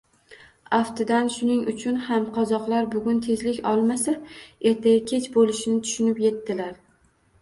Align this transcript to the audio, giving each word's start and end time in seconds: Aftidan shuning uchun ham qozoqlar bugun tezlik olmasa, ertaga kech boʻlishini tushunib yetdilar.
Aftidan 0.75 1.27
shuning 1.33 1.59
uchun 1.73 1.99
ham 2.07 2.25
qozoqlar 2.39 2.89
bugun 2.95 3.21
tezlik 3.27 3.61
olmasa, 3.75 4.15
ertaga 4.71 5.07
kech 5.13 5.29
boʻlishini 5.37 5.77
tushunib 5.87 6.27
yetdilar. 6.29 6.75